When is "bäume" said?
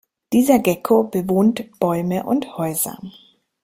1.79-2.23